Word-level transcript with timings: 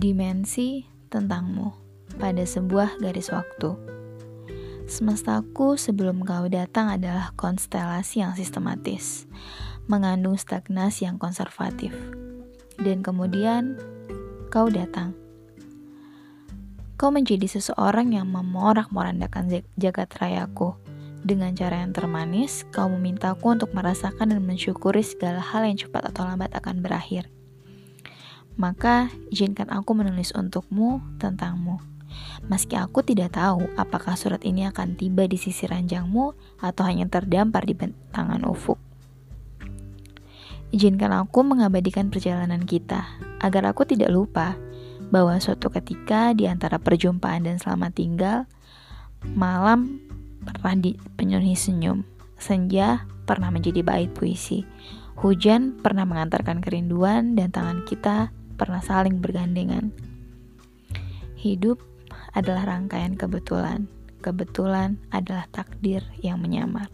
Dimensi 0.00 0.88
tentangmu 1.12 1.76
pada 2.16 2.40
sebuah 2.40 3.04
garis 3.04 3.28
waktu. 3.28 3.76
Semestaku 4.88 5.76
sebelum 5.76 6.24
kau 6.24 6.48
datang 6.48 6.88
adalah 6.88 7.36
konstelasi 7.36 8.24
yang 8.24 8.32
sistematis, 8.32 9.28
mengandung 9.92 10.40
stagnasi 10.40 11.04
yang 11.04 11.20
konservatif. 11.20 11.92
Dan 12.80 13.04
kemudian 13.04 13.76
kau 14.48 14.72
datang. 14.72 15.12
Kau 16.96 17.12
menjadi 17.12 17.60
seseorang 17.60 18.16
yang 18.16 18.24
memorak-morandakan 18.32 19.52
jagat 19.76 20.16
rayaku. 20.16 20.80
Dengan 21.20 21.52
cara 21.52 21.84
yang 21.84 21.92
termanis, 21.92 22.64
kau 22.72 22.88
memintaku 22.88 23.52
untuk 23.52 23.76
merasakan 23.76 24.32
dan 24.32 24.40
mensyukuri 24.48 25.04
segala 25.04 25.44
hal 25.44 25.68
yang 25.68 25.76
cepat 25.76 26.08
atau 26.08 26.24
lambat 26.24 26.48
akan 26.56 26.80
berakhir. 26.80 27.28
Maka 28.60 29.08
izinkan 29.32 29.72
aku 29.72 29.96
menulis 29.96 30.36
untukmu 30.36 31.00
tentangmu. 31.16 31.80
Meski 32.44 32.76
aku 32.76 33.00
tidak 33.00 33.40
tahu 33.40 33.64
apakah 33.80 34.20
surat 34.20 34.44
ini 34.44 34.68
akan 34.68 35.00
tiba 35.00 35.24
di 35.24 35.40
sisi 35.40 35.64
ranjangmu 35.64 36.60
atau 36.60 36.82
hanya 36.84 37.08
terdampar 37.08 37.64
di 37.64 37.72
bentangan 37.72 38.44
ufuk. 38.44 38.76
Izinkan 40.70 41.10
aku 41.16 41.40
mengabadikan 41.42 42.12
perjalanan 42.12 42.62
kita, 42.62 43.02
agar 43.42 43.72
aku 43.72 43.88
tidak 43.88 44.12
lupa 44.12 44.54
bahwa 45.10 45.34
suatu 45.42 45.66
ketika 45.72 46.30
di 46.30 46.46
antara 46.46 46.78
perjumpaan 46.78 47.48
dan 47.48 47.58
selamat 47.58 47.96
tinggal, 47.96 48.38
malam 49.34 49.98
pernah 50.46 50.78
dipenuhi 50.78 51.58
senyum, 51.58 52.06
senja 52.38 53.08
pernah 53.26 53.50
menjadi 53.50 53.82
bait 53.82 54.14
puisi, 54.14 54.62
hujan 55.18 55.74
pernah 55.82 56.06
mengantarkan 56.06 56.62
kerinduan, 56.62 57.34
dan 57.34 57.50
tangan 57.50 57.82
kita 57.82 58.30
pernah 58.60 58.84
saling 58.84 59.24
bergandengan. 59.24 59.88
Hidup 61.40 61.80
adalah 62.36 62.76
rangkaian 62.76 63.16
kebetulan. 63.16 63.88
Kebetulan 64.20 65.00
adalah 65.08 65.48
takdir 65.48 66.04
yang 66.20 66.44
menyamar. 66.44 66.92